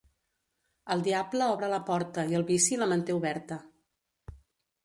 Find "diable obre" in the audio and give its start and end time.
1.07-1.69